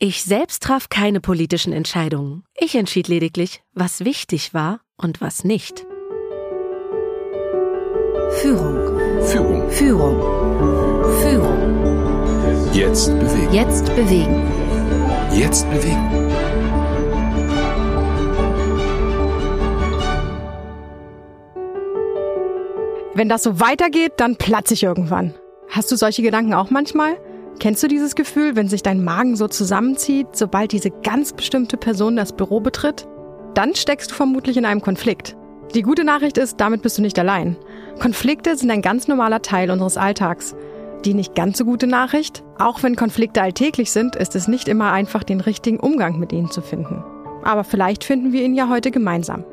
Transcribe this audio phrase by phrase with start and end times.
[0.00, 2.44] Ich selbst traf keine politischen Entscheidungen.
[2.54, 5.84] Ich entschied lediglich, was wichtig war und was nicht.
[8.40, 8.96] Führung.
[9.24, 9.68] Führung.
[9.72, 10.20] Führung.
[11.20, 12.72] Führung.
[12.72, 13.52] Jetzt bewegen.
[13.52, 14.52] Jetzt bewegen.
[15.32, 16.30] Jetzt bewegen.
[23.14, 25.34] Wenn das so weitergeht, dann platze ich irgendwann.
[25.68, 27.16] Hast du solche Gedanken auch manchmal?
[27.60, 32.14] Kennst du dieses Gefühl, wenn sich dein Magen so zusammenzieht, sobald diese ganz bestimmte Person
[32.14, 33.08] das Büro betritt?
[33.54, 35.36] Dann steckst du vermutlich in einem Konflikt.
[35.74, 37.56] Die gute Nachricht ist, damit bist du nicht allein.
[37.98, 40.54] Konflikte sind ein ganz normaler Teil unseres Alltags.
[41.04, 44.92] Die nicht ganz so gute Nachricht, auch wenn Konflikte alltäglich sind, ist es nicht immer
[44.92, 47.02] einfach, den richtigen Umgang mit ihnen zu finden.
[47.42, 49.44] Aber vielleicht finden wir ihn ja heute gemeinsam.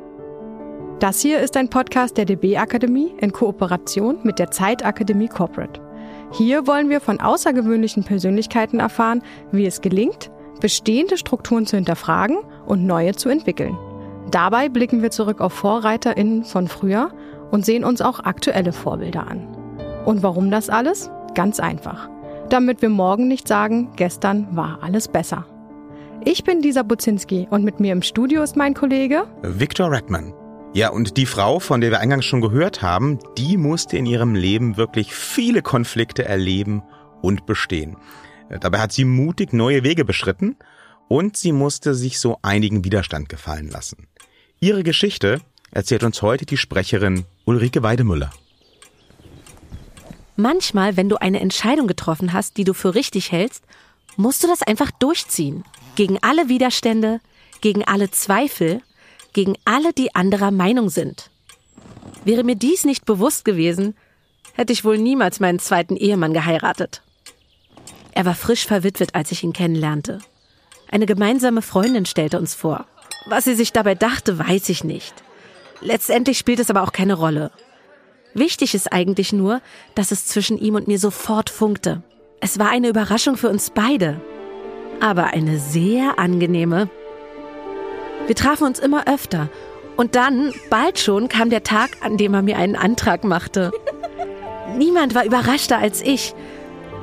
[1.00, 5.85] Das hier ist ein Podcast der DB Akademie in Kooperation mit der Zeitakademie Corporate.
[6.32, 9.22] Hier wollen wir von außergewöhnlichen Persönlichkeiten erfahren,
[9.52, 10.30] wie es gelingt,
[10.60, 13.76] bestehende Strukturen zu hinterfragen und neue zu entwickeln.
[14.30, 17.10] Dabei blicken wir zurück auf VorreiterInnen von früher
[17.50, 19.46] und sehen uns auch aktuelle Vorbilder an.
[20.04, 21.10] Und warum das alles?
[21.34, 22.08] Ganz einfach.
[22.48, 25.46] Damit wir morgen nicht sagen, gestern war alles besser.
[26.24, 30.32] Ich bin Lisa Buzinski und mit mir im Studio ist mein Kollege Victor Redman.
[30.76, 34.34] Ja, und die Frau, von der wir eingangs schon gehört haben, die musste in ihrem
[34.34, 36.82] Leben wirklich viele Konflikte erleben
[37.22, 37.96] und bestehen.
[38.60, 40.54] Dabei hat sie mutig neue Wege beschritten
[41.08, 44.06] und sie musste sich so einigen Widerstand gefallen lassen.
[44.60, 48.30] Ihre Geschichte erzählt uns heute die Sprecherin Ulrike Weidemüller.
[50.36, 53.64] Manchmal, wenn du eine Entscheidung getroffen hast, die du für richtig hältst,
[54.18, 55.64] musst du das einfach durchziehen.
[55.94, 57.20] Gegen alle Widerstände,
[57.62, 58.82] gegen alle Zweifel
[59.36, 61.30] gegen alle, die anderer Meinung sind.
[62.24, 63.94] Wäre mir dies nicht bewusst gewesen,
[64.54, 67.02] hätte ich wohl niemals meinen zweiten Ehemann geheiratet.
[68.12, 70.20] Er war frisch verwitwet, als ich ihn kennenlernte.
[70.90, 72.86] Eine gemeinsame Freundin stellte uns vor.
[73.26, 75.12] Was sie sich dabei dachte, weiß ich nicht.
[75.82, 77.50] Letztendlich spielt es aber auch keine Rolle.
[78.32, 79.60] Wichtig ist eigentlich nur,
[79.94, 82.02] dass es zwischen ihm und mir sofort funkte.
[82.40, 84.18] Es war eine Überraschung für uns beide.
[85.00, 86.88] Aber eine sehr angenehme.
[88.26, 89.48] Wir trafen uns immer öfter.
[89.96, 93.72] Und dann, bald schon, kam der Tag, an dem er mir einen Antrag machte.
[94.76, 96.34] Niemand war überraschter als ich.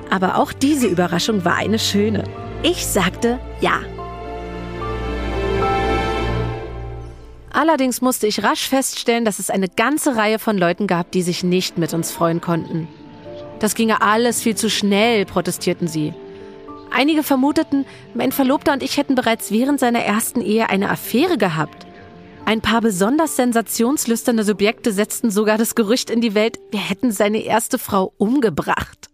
[0.09, 2.25] Aber auch diese Überraschung war eine schöne.
[2.61, 3.79] Ich sagte ja.
[7.51, 11.43] Allerdings musste ich rasch feststellen, dass es eine ganze Reihe von Leuten gab, die sich
[11.43, 12.87] nicht mit uns freuen konnten.
[13.59, 16.13] Das ginge alles viel zu schnell, protestierten sie.
[16.93, 21.87] Einige vermuteten, mein Verlobter und ich hätten bereits während seiner ersten Ehe eine Affäre gehabt.
[22.45, 27.39] Ein paar besonders sensationslüsterne Subjekte setzten sogar das Gerücht in die Welt, wir hätten seine
[27.39, 29.09] erste Frau umgebracht.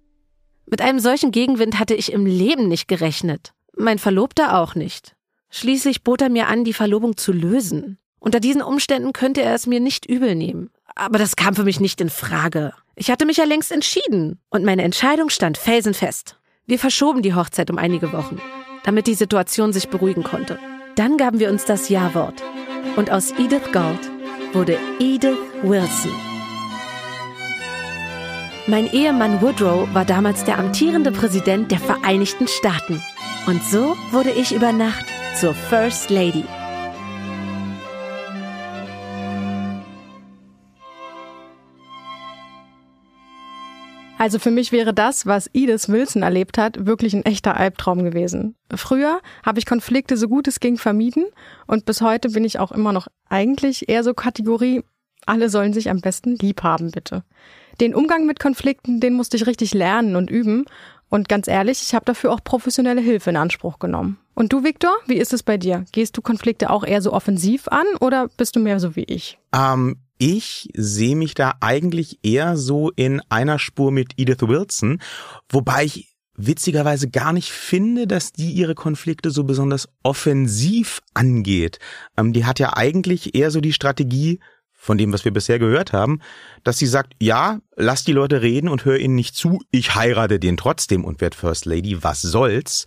[0.66, 3.54] Mit einem solchen Gegenwind hatte ich im Leben nicht gerechnet.
[3.78, 5.16] Mein Verlobter auch nicht.
[5.50, 7.98] Schließlich bot er mir an, die Verlobung zu lösen.
[8.20, 10.70] Unter diesen Umständen könnte er es mir nicht übel nehmen.
[10.96, 12.74] Aber das kam für mich nicht in Frage.
[12.96, 16.39] Ich hatte mich ja längst entschieden und meine Entscheidung stand felsenfest.
[16.70, 18.38] Wir verschoben die Hochzeit um einige Wochen,
[18.84, 20.60] damit die Situation sich beruhigen konnte.
[20.94, 22.44] Dann gaben wir uns das Ja-Wort.
[22.96, 24.12] Und aus Edith Gold
[24.54, 26.12] wurde Edith Wilson.
[28.68, 33.02] Mein Ehemann Woodrow war damals der amtierende Präsident der Vereinigten Staaten.
[33.48, 35.06] Und so wurde ich über Nacht
[35.40, 36.44] zur First Lady.
[44.20, 48.56] Also für mich wäre das, was Edith Wilson erlebt hat, wirklich ein echter Albtraum gewesen.
[48.76, 51.24] Früher habe ich Konflikte so gut es ging vermieden
[51.68, 54.84] und bis heute bin ich auch immer noch eigentlich eher so Kategorie,
[55.26, 57.24] alle sollen sich am besten lieb haben, bitte.
[57.80, 60.66] Den Umgang mit Konflikten, den musste ich richtig lernen und üben.
[61.08, 64.20] Und ganz ehrlich, ich habe dafür auch professionelle Hilfe in Anspruch genommen.
[64.36, 65.86] Und du, Viktor, wie ist es bei dir?
[65.94, 69.40] Gehst du Konflikte auch eher so offensiv an oder bist du mehr so wie ich?
[69.56, 75.02] Ähm, ich sehe mich da eigentlich eher so in einer Spur mit Edith Wilson,
[75.50, 81.80] wobei ich witzigerweise gar nicht finde, dass die ihre Konflikte so besonders offensiv angeht.
[82.16, 84.40] Ähm, die hat ja eigentlich eher so die Strategie,
[84.82, 86.22] von dem, was wir bisher gehört haben,
[86.64, 90.40] dass sie sagt, ja, lass die Leute reden und hör ihnen nicht zu, ich heirate
[90.40, 92.86] den trotzdem und werd First Lady, was soll's?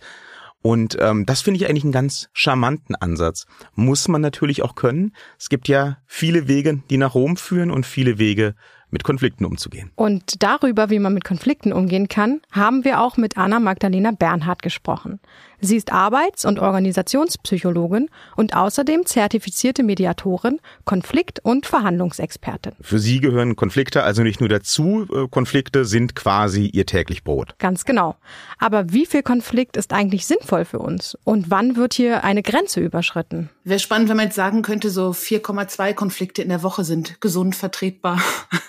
[0.63, 3.45] Und ähm, das finde ich eigentlich einen ganz charmanten Ansatz.
[3.75, 5.13] Muss man natürlich auch können.
[5.37, 8.55] Es gibt ja viele Wege, die nach Rom führen und viele Wege,
[8.93, 9.91] mit Konflikten umzugehen.
[9.95, 14.61] Und darüber, wie man mit Konflikten umgehen kann, haben wir auch mit Anna Magdalena Bernhardt
[14.61, 15.19] gesprochen.
[15.63, 22.73] Sie ist Arbeits- und Organisationspsychologin und außerdem zertifizierte Mediatorin, Konflikt- und Verhandlungsexpertin.
[22.81, 27.55] Für sie gehören Konflikte also nicht nur dazu, äh, Konflikte sind quasi ihr täglich Brot.
[27.59, 28.17] Ganz genau.
[28.59, 31.17] Aber wie viel Konflikt ist eigentlich sinnvoll für uns?
[31.23, 33.49] Und wann wird hier eine Grenze überschritten?
[33.63, 37.55] Wäre spannend, wenn man jetzt sagen könnte, so 4,2 Konflikte in der Woche sind gesund
[37.55, 38.21] vertretbar.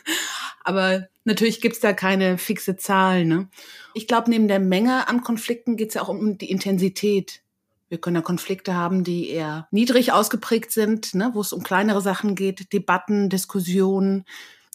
[0.65, 3.25] Aber natürlich gibt's da keine fixe Zahl.
[3.25, 3.49] Ne?
[3.95, 7.43] Ich glaube, neben der Menge an Konflikten geht's ja auch um die Intensität.
[7.89, 12.01] Wir können ja Konflikte haben, die eher niedrig ausgeprägt sind, ne, wo es um kleinere
[12.01, 14.25] Sachen geht, Debatten, Diskussionen,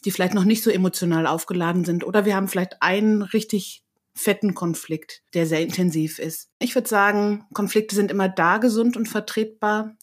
[0.06, 2.06] die vielleicht noch nicht so emotional aufgeladen sind.
[2.06, 6.50] Oder wir haben vielleicht einen richtig fetten Konflikt, der sehr intensiv ist.
[6.60, 9.96] Ich würde sagen, Konflikte sind immer da gesund und vertretbar,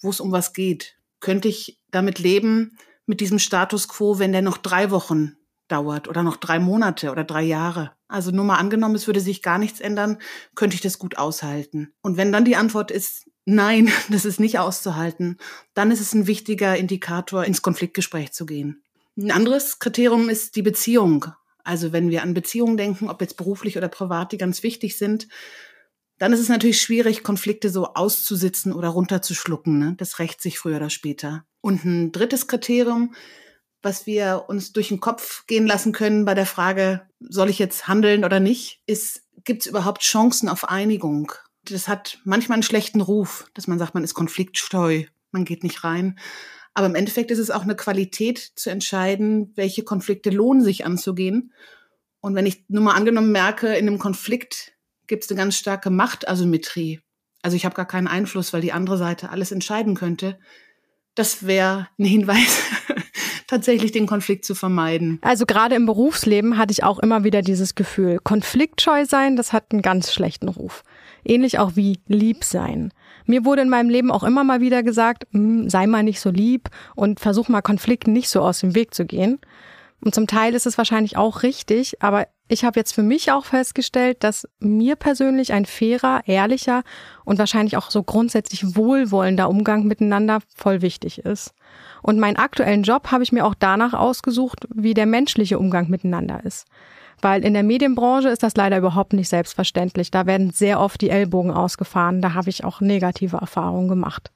[0.00, 0.96] wo es um was geht.
[1.20, 2.76] Könnte ich damit leben,
[3.06, 5.36] mit diesem Status quo, wenn der noch drei Wochen
[5.70, 7.92] dauert oder noch drei Monate oder drei Jahre.
[8.08, 10.18] Also nur mal angenommen, es würde sich gar nichts ändern,
[10.54, 11.92] könnte ich das gut aushalten.
[12.02, 15.38] Und wenn dann die Antwort ist, nein, das ist nicht auszuhalten,
[15.74, 18.82] dann ist es ein wichtiger Indikator, ins Konfliktgespräch zu gehen.
[19.16, 21.26] Ein anderes Kriterium ist die Beziehung.
[21.62, 25.28] Also wenn wir an Beziehungen denken, ob jetzt beruflich oder privat, die ganz wichtig sind,
[26.18, 29.78] dann ist es natürlich schwierig, Konflikte so auszusitzen oder runterzuschlucken.
[29.78, 29.94] Ne?
[29.96, 31.44] Das rächt sich früher oder später.
[31.62, 33.14] Und ein drittes Kriterium,
[33.82, 37.88] was wir uns durch den Kopf gehen lassen können bei der Frage, soll ich jetzt
[37.88, 41.32] handeln oder nicht, ist, gibt es überhaupt Chancen auf Einigung?
[41.64, 45.84] Das hat manchmal einen schlechten Ruf, dass man sagt, man ist konfliktsteu, man geht nicht
[45.84, 46.18] rein.
[46.74, 51.52] Aber im Endeffekt ist es auch eine Qualität zu entscheiden, welche Konflikte lohnen sich anzugehen.
[52.20, 54.72] Und wenn ich nur mal angenommen merke, in einem Konflikt
[55.06, 57.00] gibt es eine ganz starke Machtasymmetrie.
[57.42, 60.38] Also ich habe gar keinen Einfluss, weil die andere Seite alles entscheiden könnte.
[61.14, 62.62] Das wäre ein Hinweis,
[63.50, 65.18] tatsächlich den Konflikt zu vermeiden.
[65.22, 69.66] Also gerade im Berufsleben hatte ich auch immer wieder dieses Gefühl, konfliktscheu sein, das hat
[69.72, 70.82] einen ganz schlechten Ruf.
[71.24, 72.92] Ähnlich auch wie lieb sein.
[73.26, 76.30] Mir wurde in meinem Leben auch immer mal wieder gesagt, hm, sei mal nicht so
[76.30, 79.38] lieb und versuch mal Konflikten nicht so aus dem Weg zu gehen.
[80.00, 83.44] Und zum Teil ist es wahrscheinlich auch richtig, aber ich habe jetzt für mich auch
[83.44, 86.82] festgestellt, dass mir persönlich ein fairer, ehrlicher
[87.24, 91.54] und wahrscheinlich auch so grundsätzlich wohlwollender Umgang miteinander voll wichtig ist.
[92.02, 96.44] Und meinen aktuellen Job habe ich mir auch danach ausgesucht, wie der menschliche Umgang miteinander
[96.44, 96.66] ist.
[97.22, 100.10] Weil in der Medienbranche ist das leider überhaupt nicht selbstverständlich.
[100.10, 102.20] Da werden sehr oft die Ellbogen ausgefahren.
[102.20, 104.32] Da habe ich auch negative Erfahrungen gemacht.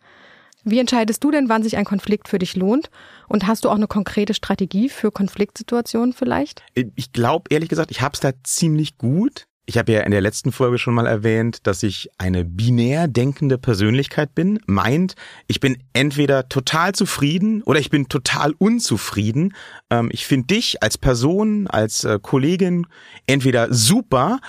[0.65, 2.91] Wie entscheidest du denn, wann sich ein Konflikt für dich lohnt?
[3.29, 6.63] Und hast du auch eine konkrete Strategie für Konfliktsituationen vielleicht?
[6.75, 9.47] Ich glaube, ehrlich gesagt, ich habe es da ziemlich gut.
[9.67, 13.57] Ich habe ja in der letzten Folge schon mal erwähnt, dass ich eine binär denkende
[13.57, 14.61] Persönlichkeit bin.
[14.67, 15.15] Meint,
[15.47, 19.55] ich bin entweder total zufrieden oder ich bin total unzufrieden.
[19.89, 22.87] Ähm, ich finde dich als Person, als äh, Kollegin
[23.27, 24.41] entweder super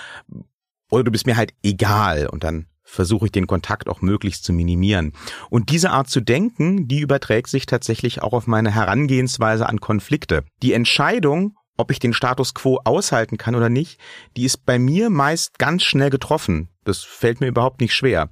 [0.90, 2.26] oder du bist mir halt egal.
[2.26, 5.12] Und dann versuche ich den Kontakt auch möglichst zu minimieren.
[5.50, 10.44] Und diese Art zu denken, die überträgt sich tatsächlich auch auf meine Herangehensweise an Konflikte.
[10.62, 14.00] Die Entscheidung, ob ich den Status quo aushalten kann oder nicht,
[14.36, 16.70] die ist bei mir meist ganz schnell getroffen.
[16.84, 18.30] Das fällt mir überhaupt nicht schwer.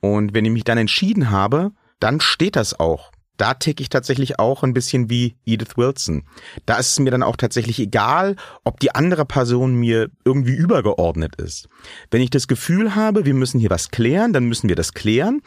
[0.00, 3.10] Und wenn ich mich dann entschieden habe, dann steht das auch
[3.40, 6.24] da ticke ich tatsächlich auch ein bisschen wie Edith Wilson.
[6.66, 11.36] Da ist es mir dann auch tatsächlich egal, ob die andere Person mir irgendwie übergeordnet
[11.36, 11.68] ist.
[12.10, 15.40] Wenn ich das Gefühl habe, wir müssen hier was klären, dann müssen wir das klären.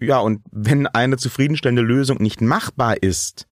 [0.00, 3.46] Ja, und wenn eine zufriedenstellende Lösung nicht machbar ist,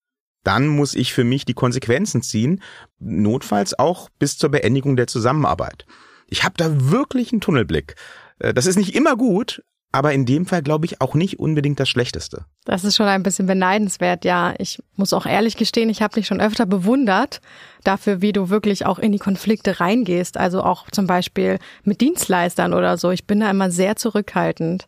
[0.44, 2.62] dann muss ich für mich die Konsequenzen ziehen,
[3.00, 5.86] notfalls auch bis zur Beendigung der Zusammenarbeit.
[6.28, 7.96] Ich habe da wirklich einen Tunnelblick.
[8.38, 9.62] Äh, das ist nicht immer gut,
[9.92, 12.46] aber in dem Fall glaube ich auch nicht unbedingt das Schlechteste.
[12.64, 14.54] Das ist schon ein bisschen beneidenswert, ja.
[14.58, 17.40] Ich muss auch ehrlich gestehen, ich habe dich schon öfter bewundert
[17.84, 20.38] dafür, wie du wirklich auch in die Konflikte reingehst.
[20.38, 23.10] Also auch zum Beispiel mit Dienstleistern oder so.
[23.10, 24.86] Ich bin da immer sehr zurückhaltend.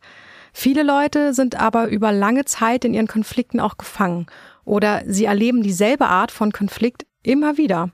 [0.52, 4.26] Viele Leute sind aber über lange Zeit in ihren Konflikten auch gefangen
[4.64, 7.90] oder sie erleben dieselbe Art von Konflikt immer wieder.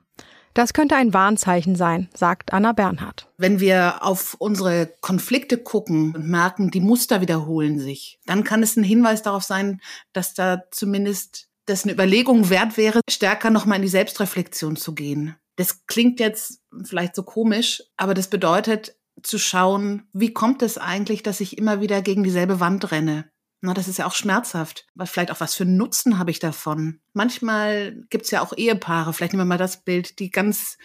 [0.54, 3.28] Das könnte ein Warnzeichen sein, sagt Anna Bernhardt.
[3.37, 8.76] Wenn wir auf unsere Konflikte gucken und merken, die Muster wiederholen sich, dann kann es
[8.76, 9.80] ein Hinweis darauf sein,
[10.12, 15.37] dass da zumindest das eine Überlegung wert wäre, stärker nochmal in die Selbstreflexion zu gehen.
[15.57, 21.23] Das klingt jetzt vielleicht so komisch, aber das bedeutet zu schauen, wie kommt es eigentlich,
[21.23, 23.30] dass ich immer wieder gegen dieselbe Wand renne?
[23.62, 24.86] Na, das ist ja auch schmerzhaft.
[24.94, 27.00] Was, vielleicht auch was für Nutzen habe ich davon?
[27.12, 30.78] Manchmal gibt's ja auch Ehepaare, vielleicht nehmen wir mal das Bild, die ganz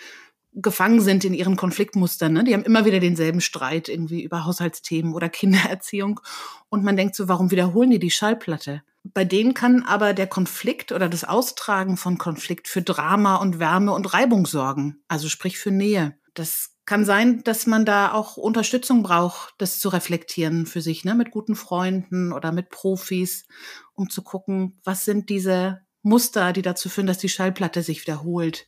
[0.55, 2.33] gefangen sind in ihren Konfliktmustern.
[2.33, 2.43] Ne?
[2.43, 6.21] Die haben immer wieder denselben Streit irgendwie über Haushaltsthemen oder Kindererziehung.
[6.69, 8.81] Und man denkt so, warum wiederholen die die Schallplatte?
[9.03, 13.93] Bei denen kann aber der Konflikt oder das Austragen von Konflikt für Drama und Wärme
[13.93, 16.17] und Reibung sorgen, also sprich für Nähe.
[16.33, 21.15] Das kann sein, dass man da auch Unterstützung braucht, das zu reflektieren für sich, ne,
[21.15, 23.47] mit guten Freunden oder mit Profis,
[23.93, 28.67] um zu gucken, was sind diese Muster, die dazu führen, dass die Schallplatte sich wiederholt.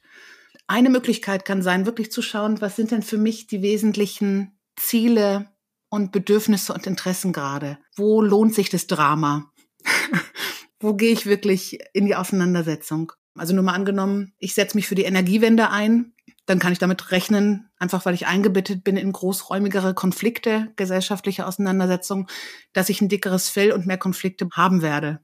[0.65, 5.49] Eine Möglichkeit kann sein, wirklich zu schauen, was sind denn für mich die wesentlichen Ziele
[5.89, 7.77] und Bedürfnisse und Interessen gerade?
[7.95, 9.51] Wo lohnt sich das Drama?
[10.79, 13.11] Wo gehe ich wirklich in die Auseinandersetzung?
[13.35, 16.13] Also nur mal angenommen, ich setze mich für die Energiewende ein,
[16.47, 22.25] dann kann ich damit rechnen, einfach weil ich eingebettet bin in großräumigere Konflikte, gesellschaftliche Auseinandersetzungen,
[22.73, 25.19] dass ich ein dickeres Fell und mehr Konflikte haben werde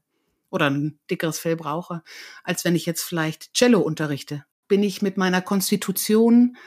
[0.50, 2.04] oder ein dickeres Fell brauche,
[2.44, 4.44] als wenn ich jetzt vielleicht Cello unterrichte.
[4.68, 6.58] Bin ich mit meiner Konstitution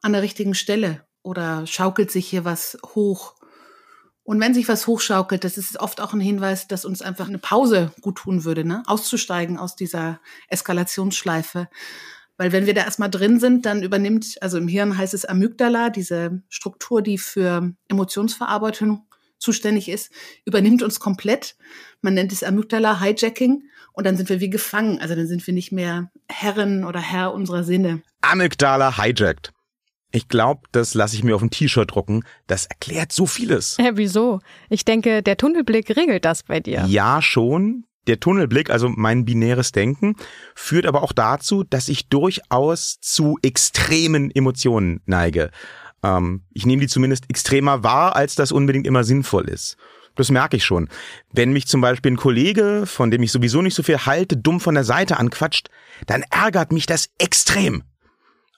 [0.00, 3.34] an der richtigen Stelle oder schaukelt sich hier was hoch?
[4.22, 7.38] Und wenn sich was hochschaukelt, das ist oft auch ein Hinweis, dass uns einfach eine
[7.38, 8.84] Pause gut tun würde, ne?
[8.86, 11.68] auszusteigen aus dieser Eskalationsschleife.
[12.38, 15.90] Weil wenn wir da erstmal drin sind, dann übernimmt, also im Hirn heißt es Amygdala,
[15.90, 19.06] diese Struktur, die für Emotionsverarbeitung
[19.38, 20.10] zuständig ist,
[20.44, 21.56] übernimmt uns komplett.
[22.00, 25.00] Man nennt es Amygdala-Hijacking und dann sind wir wie gefangen.
[25.00, 28.02] Also dann sind wir nicht mehr Herrin oder Herr unserer Sinne.
[28.22, 29.52] Amygdala hijacked.
[30.10, 32.22] Ich glaube, das lasse ich mir auf ein T-Shirt drucken.
[32.46, 33.76] Das erklärt so vieles.
[33.78, 34.40] Hä, wieso?
[34.70, 36.84] Ich denke, der Tunnelblick regelt das bei dir.
[36.86, 37.84] Ja, schon.
[38.08, 40.16] Der Tunnelblick, also mein binäres Denken,
[40.54, 45.50] führt aber auch dazu, dass ich durchaus zu extremen Emotionen neige.
[46.02, 49.76] Ähm, ich nehme die zumindest extremer wahr, als das unbedingt immer sinnvoll ist.
[50.14, 50.88] Das merke ich schon.
[51.32, 54.58] Wenn mich zum Beispiel ein Kollege, von dem ich sowieso nicht so viel halte, dumm
[54.58, 55.68] von der Seite anquatscht,
[56.06, 57.84] dann ärgert mich das extrem.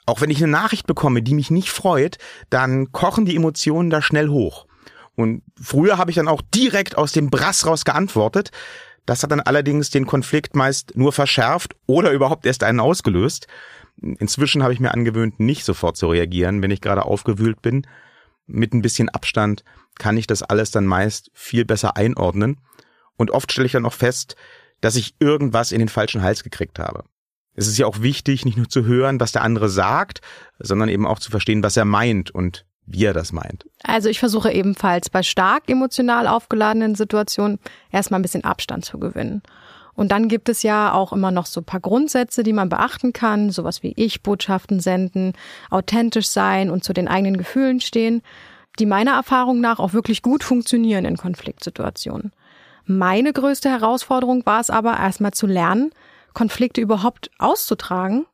[0.07, 4.01] Auch wenn ich eine Nachricht bekomme, die mich nicht freut, dann kochen die Emotionen da
[4.01, 4.67] schnell hoch.
[5.17, 8.53] Und früher habe ich dann auch direkt aus dem Brass raus geantwortet.
[9.11, 13.49] Das hat dann allerdings den Konflikt meist nur verschärft oder überhaupt erst einen ausgelöst.
[14.01, 17.89] Inzwischen habe ich mir angewöhnt, nicht sofort zu reagieren, wenn ich gerade aufgewühlt bin.
[18.47, 19.65] Mit ein bisschen Abstand
[19.99, 22.59] kann ich das alles dann meist viel besser einordnen.
[23.17, 24.37] Und oft stelle ich dann auch fest,
[24.81, 27.03] dass ich irgendwas in den falschen Hals gekriegt habe.
[27.55, 30.21] Es ist ja auch wichtig, nicht nur zu hören, was der andere sagt,
[30.61, 33.67] sondern eben auch zu verstehen, was er meint und wie er das meint.
[33.83, 37.59] Also ich versuche ebenfalls bei stark emotional aufgeladenen Situationen
[37.91, 39.43] erstmal ein bisschen Abstand zu gewinnen.
[39.95, 43.13] Und dann gibt es ja auch immer noch so ein paar Grundsätze, die man beachten
[43.13, 45.35] kann, sowas wie Ich-Botschaften senden,
[45.69, 48.23] authentisch sein und zu den eigenen Gefühlen stehen,
[48.79, 52.33] die meiner Erfahrung nach auch wirklich gut funktionieren in Konfliktsituationen.
[52.87, 55.91] Meine größte Herausforderung war es aber erstmal zu lernen,
[56.33, 58.27] Konflikte überhaupt auszutragen,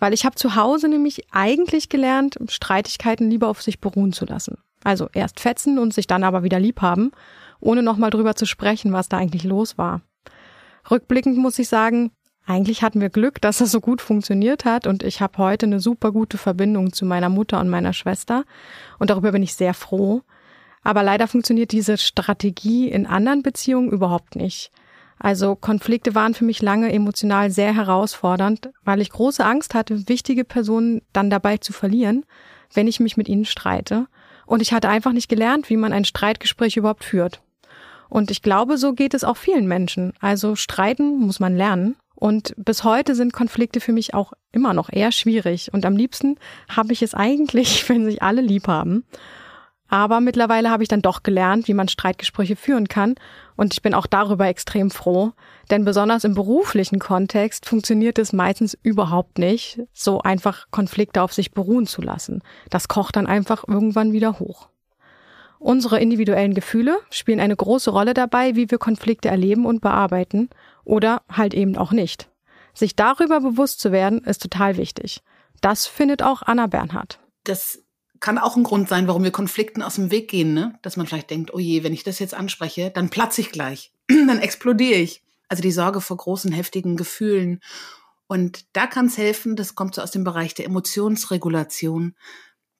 [0.00, 4.58] weil ich habe zu Hause nämlich eigentlich gelernt, Streitigkeiten lieber auf sich beruhen zu lassen.
[4.82, 7.12] Also erst fetzen und sich dann aber wieder lieb haben,
[7.60, 10.00] ohne nochmal drüber zu sprechen, was da eigentlich los war.
[10.90, 12.10] Rückblickend muss ich sagen,
[12.46, 15.78] eigentlich hatten wir Glück, dass das so gut funktioniert hat und ich habe heute eine
[15.78, 18.44] super gute Verbindung zu meiner Mutter und meiner Schwester
[18.98, 20.22] und darüber bin ich sehr froh.
[20.82, 24.72] Aber leider funktioniert diese Strategie in anderen Beziehungen überhaupt nicht.
[25.20, 30.44] Also Konflikte waren für mich lange emotional sehr herausfordernd, weil ich große Angst hatte, wichtige
[30.44, 32.24] Personen dann dabei zu verlieren,
[32.72, 34.06] wenn ich mich mit ihnen streite.
[34.46, 37.42] Und ich hatte einfach nicht gelernt, wie man ein Streitgespräch überhaupt führt.
[38.08, 40.14] Und ich glaube, so geht es auch vielen Menschen.
[40.20, 41.96] Also streiten muss man lernen.
[42.14, 45.72] Und bis heute sind Konflikte für mich auch immer noch eher schwierig.
[45.72, 46.36] Und am liebsten
[46.68, 49.04] habe ich es eigentlich, wenn sich alle lieb haben.
[49.92, 53.16] Aber mittlerweile habe ich dann doch gelernt, wie man Streitgespräche führen kann.
[53.56, 55.32] Und ich bin auch darüber extrem froh.
[55.68, 61.50] Denn besonders im beruflichen Kontext funktioniert es meistens überhaupt nicht, so einfach Konflikte auf sich
[61.50, 62.40] beruhen zu lassen.
[62.70, 64.68] Das kocht dann einfach irgendwann wieder hoch.
[65.58, 70.50] Unsere individuellen Gefühle spielen eine große Rolle dabei, wie wir Konflikte erleben und bearbeiten
[70.84, 72.30] oder halt eben auch nicht.
[72.74, 75.20] Sich darüber bewusst zu werden, ist total wichtig.
[75.60, 77.18] Das findet auch Anna Bernhardt.
[77.44, 77.82] Das
[78.20, 80.78] kann auch ein Grund sein, warum wir Konflikten aus dem Weg gehen, ne?
[80.82, 83.92] Dass man vielleicht denkt, oh je, wenn ich das jetzt anspreche, dann platze ich gleich,
[84.08, 85.24] dann explodiere ich.
[85.48, 87.60] Also die Sorge vor großen, heftigen Gefühlen.
[88.28, 92.14] Und da kann es helfen, das kommt so aus dem Bereich der Emotionsregulation,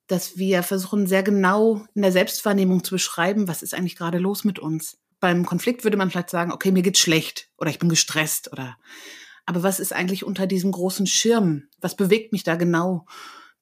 [0.07, 4.45] dass wir versuchen, sehr genau in der Selbstwahrnehmung zu beschreiben, was ist eigentlich gerade los
[4.45, 4.99] mit uns.
[5.19, 8.77] Beim Konflikt würde man vielleicht sagen, okay, mir geht's schlecht oder ich bin gestresst oder
[9.47, 11.65] aber was ist eigentlich unter diesem großen Schirm?
[11.81, 13.07] Was bewegt mich da genau?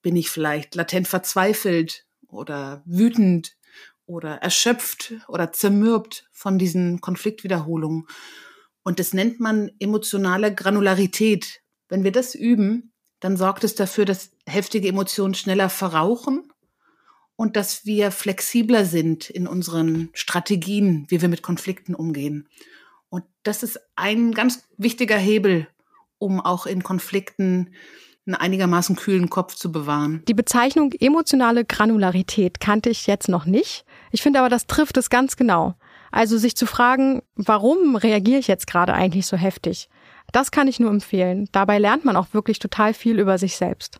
[0.01, 3.57] Bin ich vielleicht latent verzweifelt oder wütend
[4.05, 8.07] oder erschöpft oder zermürbt von diesen Konfliktwiederholungen?
[8.83, 11.61] Und das nennt man emotionale Granularität.
[11.89, 16.51] Wenn wir das üben, dann sorgt es dafür, dass heftige Emotionen schneller verrauchen
[17.35, 22.47] und dass wir flexibler sind in unseren Strategien, wie wir mit Konflikten umgehen.
[23.09, 25.67] Und das ist ein ganz wichtiger Hebel,
[26.17, 27.73] um auch in Konflikten
[28.29, 30.23] einen einigermaßen kühlen Kopf zu bewahren.
[30.27, 33.85] Die Bezeichnung emotionale Granularität kannte ich jetzt noch nicht.
[34.11, 35.75] Ich finde aber, das trifft es ganz genau.
[36.11, 39.89] Also sich zu fragen, warum reagiere ich jetzt gerade eigentlich so heftig?
[40.31, 41.47] Das kann ich nur empfehlen.
[41.51, 43.99] Dabei lernt man auch wirklich total viel über sich selbst.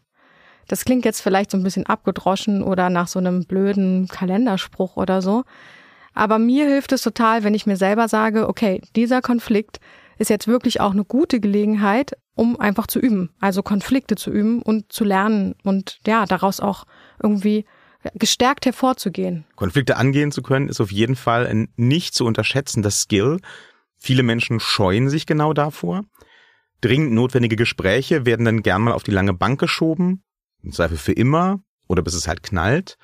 [0.68, 5.22] Das klingt jetzt vielleicht so ein bisschen abgedroschen oder nach so einem blöden Kalenderspruch oder
[5.22, 5.44] so.
[6.14, 9.80] Aber mir hilft es total, wenn ich mir selber sage, okay, dieser Konflikt
[10.20, 14.62] ist jetzt wirklich auch eine gute Gelegenheit, um einfach zu üben, also Konflikte zu üben
[14.62, 16.86] und zu lernen und ja, daraus auch
[17.22, 17.66] irgendwie
[18.14, 19.44] gestärkt hervorzugehen.
[19.58, 23.42] Konflikte angehen zu können, ist auf jeden Fall ein nicht zu unterschätzender Skill.
[23.98, 26.06] Viele Menschen scheuen sich genau davor.
[26.80, 30.24] Dringend notwendige Gespräche werden dann gern mal auf die lange Bank geschoben,
[30.64, 32.96] im Zweifel für immer oder bis es halt knallt.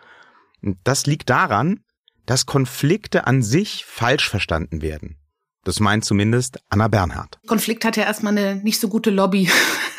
[0.61, 1.81] Und das liegt daran,
[2.25, 5.17] dass Konflikte an sich falsch verstanden werden.
[5.65, 7.39] Das meint zumindest Anna Bernhard.
[7.47, 9.49] Konflikt hat ja erstmal eine nicht so gute Lobby,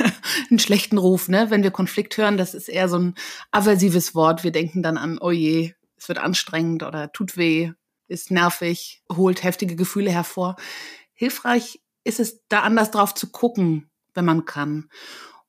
[0.50, 1.50] einen schlechten Ruf, ne?
[1.50, 3.14] Wenn wir Konflikt hören, das ist eher so ein
[3.50, 4.44] aversives Wort.
[4.44, 7.72] Wir denken dann an, oh je, es wird anstrengend oder tut weh,
[8.06, 10.54] ist nervig, holt heftige Gefühle hervor.
[11.14, 14.88] Hilfreich ist es, da anders drauf zu gucken, wenn man kann.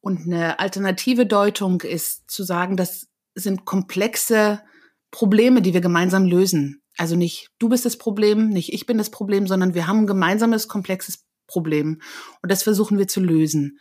[0.01, 4.63] Und eine alternative Deutung ist zu sagen, das sind komplexe
[5.11, 6.81] Probleme, die wir gemeinsam lösen.
[6.97, 10.07] Also nicht du bist das Problem, nicht ich bin das Problem, sondern wir haben ein
[10.07, 12.01] gemeinsames, komplexes Problem.
[12.41, 13.79] Und das versuchen wir zu lösen.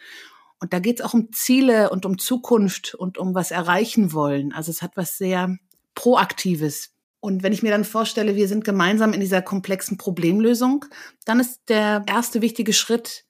[0.58, 4.52] Und da geht es auch um Ziele und um Zukunft und um was erreichen wollen.
[4.52, 5.56] Also es hat was sehr
[5.94, 6.92] Proaktives.
[7.20, 10.84] Und wenn ich mir dann vorstelle, wir sind gemeinsam in dieser komplexen Problemlösung,
[11.24, 13.24] dann ist der erste wichtige Schritt,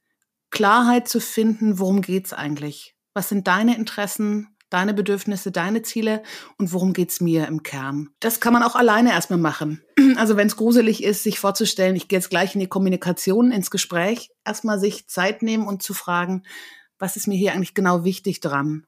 [0.50, 2.94] Klarheit zu finden, worum geht's eigentlich?
[3.14, 4.55] Was sind deine Interessen?
[4.76, 6.22] Deine Bedürfnisse, deine Ziele
[6.58, 8.10] und worum geht's mir im Kern.
[8.20, 9.82] Das kann man auch alleine erstmal machen.
[10.16, 13.70] Also wenn es gruselig ist, sich vorzustellen, ich gehe jetzt gleich in die Kommunikation, ins
[13.70, 16.42] Gespräch, erstmal sich Zeit nehmen und zu fragen,
[16.98, 18.86] was ist mir hier eigentlich genau wichtig dran?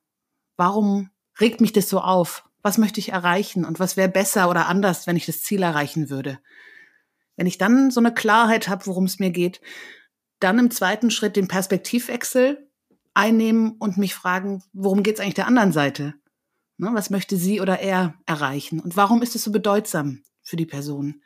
[0.57, 2.45] Warum regt mich das so auf?
[2.63, 6.09] Was möchte ich erreichen und was wäre besser oder anders, wenn ich das Ziel erreichen
[6.11, 6.39] würde?
[7.37, 9.61] Wenn ich dann so eine Klarheit habe, worum es mir geht,
[10.41, 12.68] dann im zweiten Schritt den Perspektivwechsel
[13.15, 16.15] einnehmen und mich fragen, worum geht es eigentlich der anderen Seite?
[16.77, 18.81] Ne, was möchte sie oder er erreichen?
[18.81, 21.23] Und warum ist es so bedeutsam für die Person?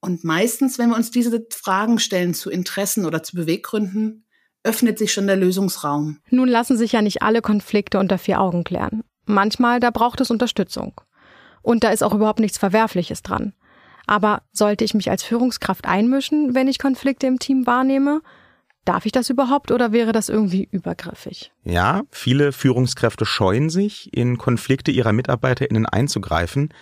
[0.00, 4.26] Und meistens, wenn wir uns diese Fragen stellen zu Interessen oder zu Beweggründen,
[4.62, 6.18] öffnet sich schon der Lösungsraum.
[6.30, 9.04] Nun lassen sich ja nicht alle Konflikte unter vier Augen klären.
[9.26, 11.00] Manchmal, da braucht es Unterstützung.
[11.62, 13.52] Und da ist auch überhaupt nichts Verwerfliches dran.
[14.06, 18.22] Aber sollte ich mich als Führungskraft einmischen, wenn ich Konflikte im Team wahrnehme?
[18.84, 21.52] Darf ich das überhaupt oder wäre das irgendwie übergriffig?
[21.64, 26.72] Ja, viele Führungskräfte scheuen sich, in Konflikte ihrer MitarbeiterInnen einzugreifen.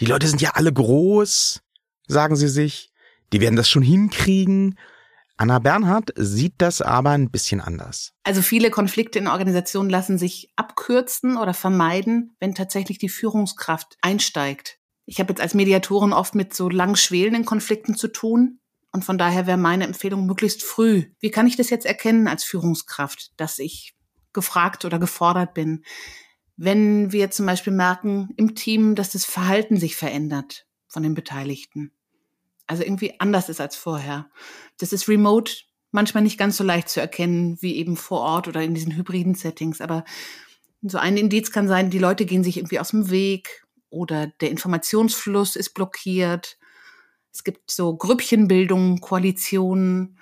[0.00, 1.62] Die Leute sind ja alle groß,
[2.08, 2.90] sagen sie sich.
[3.32, 4.78] Die werden das schon hinkriegen.
[5.36, 8.12] Anna Bernhard sieht das aber ein bisschen anders.
[8.22, 14.78] Also viele Konflikte in Organisationen lassen sich abkürzen oder vermeiden, wenn tatsächlich die Führungskraft einsteigt.
[15.06, 18.60] Ich habe jetzt als Mediatorin oft mit so lang schwelenden Konflikten zu tun.
[18.94, 21.06] Und von daher wäre meine Empfehlung möglichst früh.
[21.18, 23.92] Wie kann ich das jetzt erkennen als Führungskraft, dass ich
[24.32, 25.84] gefragt oder gefordert bin?
[26.56, 31.90] Wenn wir zum Beispiel merken im Team, dass das Verhalten sich verändert von den Beteiligten.
[32.68, 34.30] Also irgendwie anders ist als vorher.
[34.78, 35.52] Das ist remote
[35.90, 39.34] manchmal nicht ganz so leicht zu erkennen wie eben vor Ort oder in diesen hybriden
[39.34, 39.80] Settings.
[39.80, 40.04] Aber
[40.82, 44.52] so ein Indiz kann sein, die Leute gehen sich irgendwie aus dem Weg oder der
[44.52, 46.58] Informationsfluss ist blockiert
[47.34, 50.18] es gibt so Grüppchenbildungen, Koalitionen,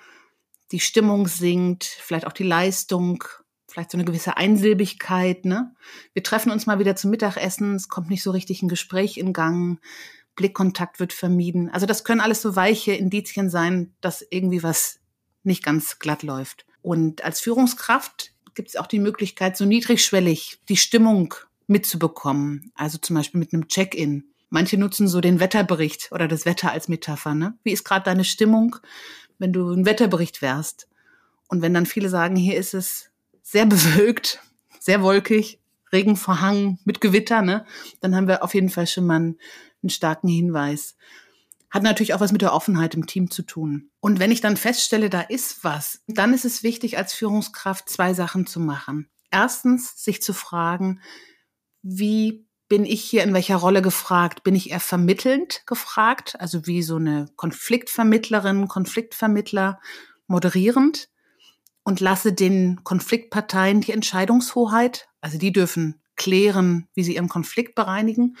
[0.71, 3.23] die Stimmung sinkt, vielleicht auch die Leistung,
[3.67, 5.45] vielleicht so eine gewisse Einsilbigkeit.
[5.45, 5.75] Ne?
[6.13, 9.31] Wir treffen uns mal wieder zum Mittagessen, es kommt nicht so richtig ein Gespräch in
[9.31, 9.79] Gang,
[10.35, 11.69] Blickkontakt wird vermieden.
[11.69, 14.99] Also das können alles so weiche Indizien sein, dass irgendwie was
[15.43, 16.65] nicht ganz glatt läuft.
[16.81, 21.35] Und als Führungskraft gibt es auch die Möglichkeit, so niedrigschwellig die Stimmung
[21.67, 22.71] mitzubekommen.
[22.73, 24.32] Also zum Beispiel mit einem Check-in.
[24.53, 27.33] Manche nutzen so den Wetterbericht oder das Wetter als Metapher.
[27.33, 27.57] Ne?
[27.63, 28.75] Wie ist gerade deine Stimmung,
[29.39, 30.87] wenn du ein Wetterbericht wärst?
[31.47, 33.09] Und wenn dann viele sagen, hier ist es
[33.41, 34.43] sehr bewölkt,
[34.79, 35.59] sehr wolkig,
[35.91, 37.65] Regen verhangen mit Gewitter, ne?
[37.99, 39.39] dann haben wir auf jeden Fall schon mal einen,
[39.81, 40.97] einen starken Hinweis.
[41.71, 43.89] Hat natürlich auch was mit der Offenheit im Team zu tun.
[44.01, 48.13] Und wenn ich dann feststelle, da ist was, dann ist es wichtig, als Führungskraft zwei
[48.13, 49.09] Sachen zu machen.
[49.31, 51.01] Erstens, sich zu fragen,
[51.81, 54.43] wie bin ich hier in welcher Rolle gefragt?
[54.43, 59.79] Bin ich eher vermittelnd gefragt, also wie so eine Konfliktvermittlerin, Konfliktvermittler,
[60.27, 61.09] moderierend
[61.83, 68.37] und lasse den Konfliktparteien die Entscheidungshoheit, also die dürfen klären, wie sie ihren Konflikt bereinigen.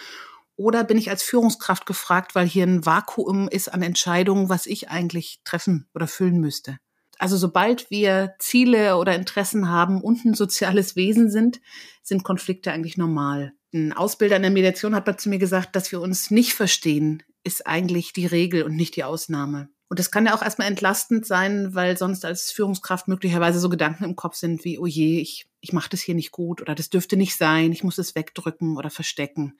[0.55, 4.89] Oder bin ich als Führungskraft gefragt, weil hier ein Vakuum ist an Entscheidungen, was ich
[4.89, 6.77] eigentlich treffen oder füllen müsste?
[7.17, 11.61] Also sobald wir Ziele oder Interessen haben und ein soziales Wesen sind,
[12.01, 13.53] sind Konflikte eigentlich normal.
[13.73, 17.23] Ein Ausbilder in der Mediation hat mal zu mir gesagt, dass wir uns nicht verstehen,
[17.43, 19.69] ist eigentlich die Regel und nicht die Ausnahme.
[19.89, 24.03] Und das kann ja auch erstmal entlastend sein, weil sonst als Führungskraft möglicherweise so Gedanken
[24.05, 26.89] im Kopf sind wie, oh je, ich, ich mache das hier nicht gut oder das
[26.89, 29.57] dürfte nicht sein, ich muss es wegdrücken oder verstecken.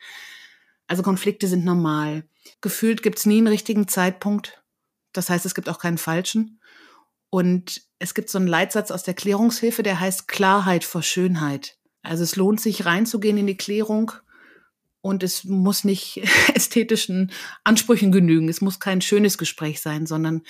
[0.87, 2.23] Also Konflikte sind normal.
[2.61, 4.63] Gefühlt gibt es nie einen richtigen Zeitpunkt.
[5.11, 6.59] Das heißt, es gibt auch keinen falschen.
[7.29, 11.77] Und es gibt so einen Leitsatz aus der Klärungshilfe, der heißt Klarheit vor Schönheit.
[12.03, 14.11] Also es lohnt sich reinzugehen in die Klärung
[15.01, 16.21] und es muss nicht
[16.53, 17.31] ästhetischen
[17.63, 18.49] Ansprüchen genügen.
[18.49, 20.43] Es muss kein schönes Gespräch sein, sondern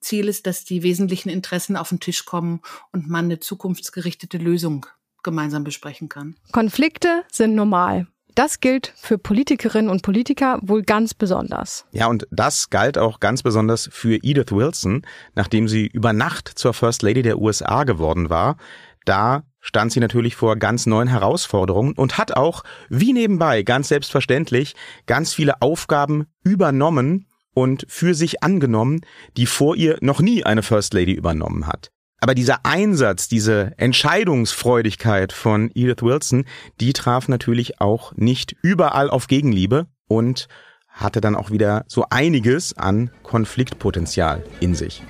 [0.00, 2.60] Ziel ist, dass die wesentlichen Interessen auf den Tisch kommen
[2.92, 4.86] und man eine zukunftsgerichtete Lösung
[5.22, 6.36] gemeinsam besprechen kann.
[6.52, 8.06] Konflikte sind normal.
[8.34, 11.86] Das gilt für Politikerinnen und Politiker wohl ganz besonders.
[11.90, 16.72] Ja, und das galt auch ganz besonders für Edith Wilson, nachdem sie über Nacht zur
[16.72, 18.56] First Lady der USA geworden war.
[19.04, 24.74] Da stand sie natürlich vor ganz neuen Herausforderungen und hat auch, wie nebenbei, ganz selbstverständlich,
[25.04, 29.02] ganz viele Aufgaben übernommen und für sich angenommen,
[29.36, 31.90] die vor ihr noch nie eine First Lady übernommen hat.
[32.18, 36.46] Aber dieser Einsatz, diese Entscheidungsfreudigkeit von Edith Wilson,
[36.80, 40.48] die traf natürlich auch nicht überall auf Gegenliebe und
[40.88, 45.02] hatte dann auch wieder so einiges an Konfliktpotenzial in sich.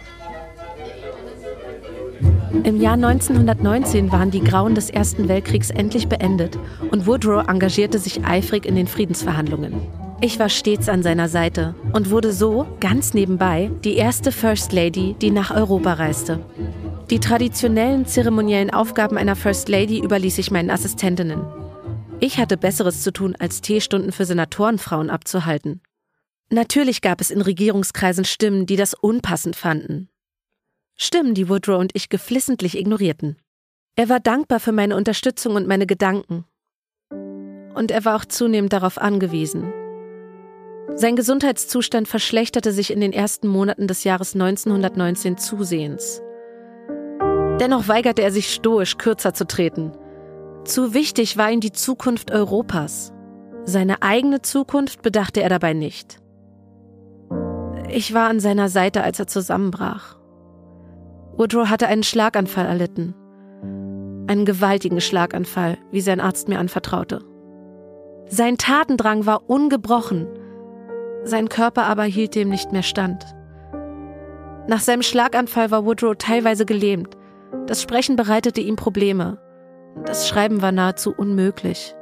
[2.64, 6.58] Im Jahr 1919 waren die Grauen des Ersten Weltkriegs endlich beendet
[6.90, 9.74] und Woodrow engagierte sich eifrig in den Friedensverhandlungen.
[10.20, 15.14] Ich war stets an seiner Seite und wurde so, ganz nebenbei, die erste First Lady,
[15.20, 16.40] die nach Europa reiste.
[17.10, 21.42] Die traditionellen zeremoniellen Aufgaben einer First Lady überließ ich meinen Assistentinnen.
[22.18, 25.82] Ich hatte Besseres zu tun, als Teestunden für Senatorenfrauen abzuhalten.
[26.50, 30.08] Natürlich gab es in Regierungskreisen Stimmen, die das unpassend fanden.
[31.00, 33.36] Stimmen, die Woodrow und ich geflissentlich ignorierten.
[33.94, 36.44] Er war dankbar für meine Unterstützung und meine Gedanken.
[37.74, 39.72] Und er war auch zunehmend darauf angewiesen.
[40.96, 46.20] Sein Gesundheitszustand verschlechterte sich in den ersten Monaten des Jahres 1919 zusehends.
[47.60, 49.92] Dennoch weigerte er sich stoisch, kürzer zu treten.
[50.64, 53.12] Zu wichtig war ihm die Zukunft Europas.
[53.64, 56.20] Seine eigene Zukunft bedachte er dabei nicht.
[57.88, 60.17] Ich war an seiner Seite, als er zusammenbrach.
[61.38, 63.14] Woodrow hatte einen Schlaganfall erlitten.
[64.26, 67.20] Einen gewaltigen Schlaganfall, wie sein Arzt mir anvertraute.
[68.26, 70.26] Sein Tatendrang war ungebrochen,
[71.22, 73.24] sein Körper aber hielt dem nicht mehr stand.
[74.66, 77.16] Nach seinem Schlaganfall war Woodrow teilweise gelähmt,
[77.68, 79.38] das Sprechen bereitete ihm Probleme.
[80.06, 81.94] Das Schreiben war nahezu unmöglich.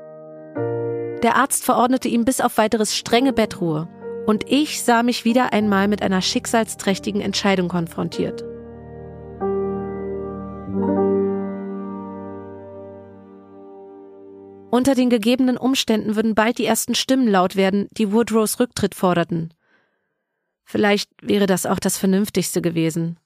[1.23, 3.87] Der Arzt verordnete ihm bis auf weiteres strenge Bettruhe,
[4.27, 8.45] und ich sah mich wieder einmal mit einer schicksalsträchtigen Entscheidung konfrontiert.
[14.77, 19.55] Unter den gegebenen Umständen würden bald die ersten Stimmen laut werden, die Woodrows Rücktritt forderten.
[20.65, 23.19] Vielleicht wäre das auch das Vernünftigste gewesen.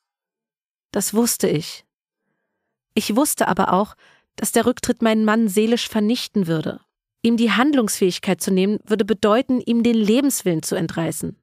[0.93, 1.85] Das wusste ich.
[2.95, 3.97] Ich wusste aber auch,
[4.37, 6.83] dass der Rücktritt meinen Mann seelisch vernichten würde.
[7.21, 11.37] Ihm die Handlungsfähigkeit zu nehmen, würde bedeuten, ihm den Lebenswillen zu entreißen.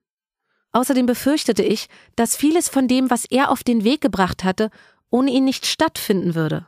[0.72, 4.70] Außerdem befürchtete ich, dass vieles von dem, was er auf den Weg gebracht hatte,
[5.10, 6.66] ohne ihn nicht stattfinden würde.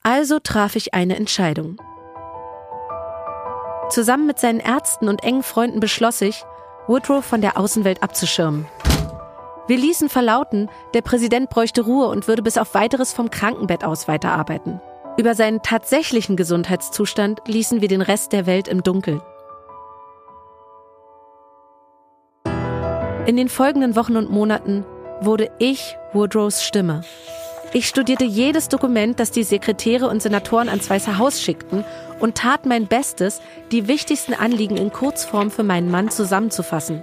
[0.00, 1.78] Also traf ich eine Entscheidung.
[3.88, 6.44] Zusammen mit seinen Ärzten und engen Freunden beschloss ich,
[6.86, 8.66] Woodrow von der Außenwelt abzuschirmen.
[9.66, 14.08] Wir ließen verlauten, der Präsident bräuchte Ruhe und würde bis auf weiteres vom Krankenbett aus
[14.08, 14.80] weiterarbeiten.
[15.16, 19.20] Über seinen tatsächlichen Gesundheitszustand ließen wir den Rest der Welt im Dunkeln.
[23.26, 24.86] In den folgenden Wochen und Monaten
[25.20, 27.02] wurde ich Woodrows Stimme.
[27.74, 31.84] Ich studierte jedes Dokument, das die Sekretäre und Senatoren ans Weiße Haus schickten
[32.20, 33.40] und tat mein Bestes,
[33.72, 37.02] die wichtigsten Anliegen in Kurzform für meinen Mann zusammenzufassen.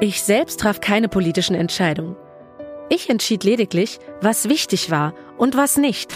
[0.00, 2.16] Ich selbst traf keine politischen Entscheidungen.
[2.88, 6.12] Ich entschied lediglich, was wichtig war und was nicht.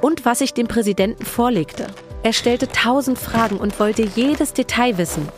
[0.00, 1.86] Und was ich dem Präsidenten vorlegte.
[2.24, 5.28] Er stellte tausend Fragen und wollte jedes Detail wissen.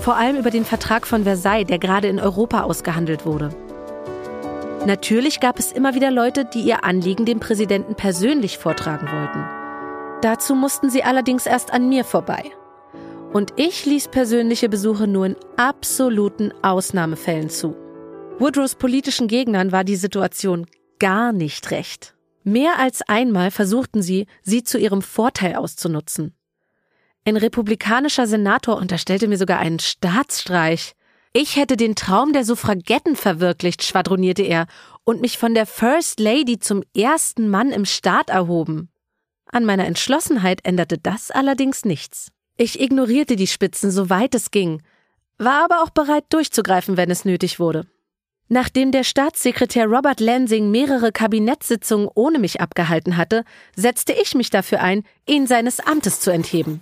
[0.00, 3.50] Vor allem über den Vertrag von Versailles, der gerade in Europa ausgehandelt wurde.
[4.86, 9.59] Natürlich gab es immer wieder Leute, die ihr Anliegen dem Präsidenten persönlich vortragen wollten.
[10.22, 12.52] Dazu mussten sie allerdings erst an mir vorbei.
[13.32, 17.76] Und ich ließ persönliche Besuche nur in absoluten Ausnahmefällen zu.
[18.38, 20.66] Woodrows politischen Gegnern war die Situation
[20.98, 22.14] gar nicht recht.
[22.42, 26.34] Mehr als einmal versuchten sie, sie zu ihrem Vorteil auszunutzen.
[27.24, 30.94] Ein republikanischer Senator unterstellte mir sogar einen Staatsstreich.
[31.32, 34.66] Ich hätte den Traum der Suffragetten verwirklicht, schwadronierte er,
[35.04, 38.90] und mich von der First Lady zum ersten Mann im Staat erhoben.
[39.52, 42.30] An meiner Entschlossenheit änderte das allerdings nichts.
[42.56, 44.82] Ich ignorierte die Spitzen, soweit es ging,
[45.38, 47.86] war aber auch bereit durchzugreifen, wenn es nötig wurde.
[48.48, 53.44] Nachdem der Staatssekretär Robert Lansing mehrere Kabinettssitzungen ohne mich abgehalten hatte,
[53.76, 56.80] setzte ich mich dafür ein, ihn seines Amtes zu entheben.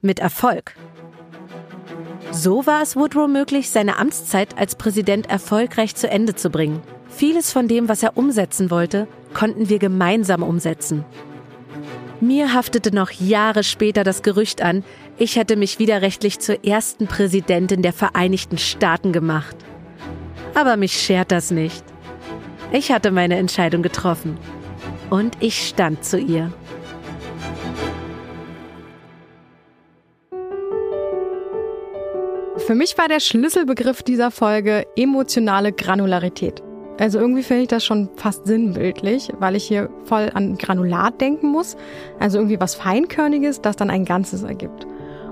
[0.00, 0.74] Mit Erfolg.
[2.32, 6.82] So war es Woodrow möglich, seine Amtszeit als Präsident erfolgreich zu Ende zu bringen.
[7.08, 11.04] Vieles von dem, was er umsetzen wollte, konnten wir gemeinsam umsetzen.
[12.20, 14.84] Mir haftete noch Jahre später das Gerücht an,
[15.16, 19.56] ich hätte mich widerrechtlich zur ersten Präsidentin der Vereinigten Staaten gemacht.
[20.54, 21.82] Aber mich schert das nicht.
[22.72, 24.36] Ich hatte meine Entscheidung getroffen.
[25.08, 26.52] Und ich stand zu ihr.
[32.58, 36.62] Für mich war der Schlüsselbegriff dieser Folge emotionale Granularität.
[37.00, 41.48] Also irgendwie finde ich das schon fast sinnbildlich, weil ich hier voll an Granulat denken
[41.48, 41.78] muss.
[42.18, 44.86] Also irgendwie was Feinkörniges, das dann ein Ganzes ergibt.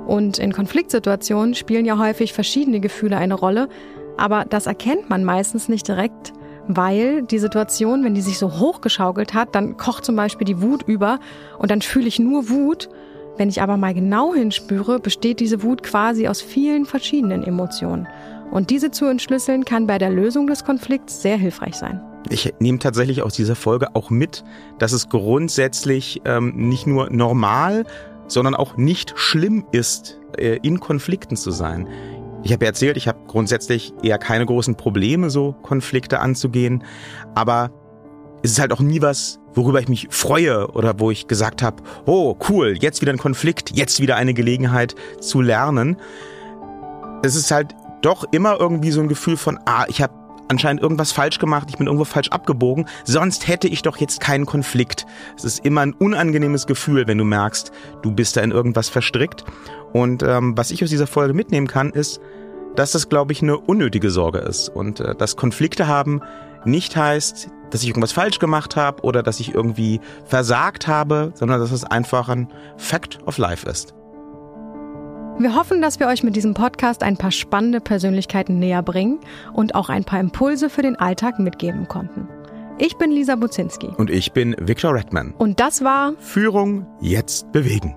[0.06, 3.68] Und in Konfliktsituationen spielen ja häufig verschiedene Gefühle eine Rolle,
[4.16, 6.32] aber das erkennt man meistens nicht direkt,
[6.68, 10.84] weil die Situation, wenn die sich so hochgeschaukelt hat, dann kocht zum Beispiel die Wut
[10.84, 11.20] über
[11.58, 12.88] und dann fühle ich nur Wut.
[13.36, 18.08] Wenn ich aber mal genau hinspüre, besteht diese Wut quasi aus vielen verschiedenen Emotionen.
[18.50, 22.00] Und diese zu entschlüsseln kann bei der Lösung des Konflikts sehr hilfreich sein.
[22.30, 24.44] Ich nehme tatsächlich aus dieser Folge auch mit,
[24.78, 27.84] dass es grundsätzlich ähm, nicht nur normal,
[28.26, 31.88] sondern auch nicht schlimm ist, äh, in Konflikten zu sein.
[32.42, 36.84] Ich habe erzählt, ich habe grundsätzlich eher keine großen Probleme, so Konflikte anzugehen,
[37.34, 37.70] aber
[38.42, 41.82] es ist halt auch nie was, worüber ich mich freue oder wo ich gesagt habe,
[42.06, 45.96] oh cool, jetzt wieder ein Konflikt, jetzt wieder eine Gelegenheit zu lernen.
[47.22, 50.12] Es ist halt doch immer irgendwie so ein Gefühl von, ah, ich habe
[50.48, 54.46] anscheinend irgendwas falsch gemacht, ich bin irgendwo falsch abgebogen, sonst hätte ich doch jetzt keinen
[54.46, 55.06] Konflikt.
[55.36, 57.70] Es ist immer ein unangenehmes Gefühl, wenn du merkst,
[58.02, 59.44] du bist da in irgendwas verstrickt.
[59.92, 62.20] Und ähm, was ich aus dieser Folge mitnehmen kann, ist,
[62.76, 66.20] dass das, glaube ich, eine unnötige Sorge ist und äh, dass Konflikte haben
[66.64, 71.60] nicht heißt, dass ich irgendwas falsch gemacht habe oder dass ich irgendwie versagt habe, sondern
[71.60, 73.94] dass es einfach ein Fact of Life ist.
[75.40, 79.20] Wir hoffen, dass wir euch mit diesem Podcast ein paar spannende Persönlichkeiten näher bringen
[79.52, 82.26] und auch ein paar Impulse für den Alltag mitgeben konnten.
[82.78, 83.86] Ich bin Lisa Buzinski.
[83.96, 85.34] Und ich bin Viktor Redman.
[85.38, 87.94] Und das war Führung jetzt bewegen.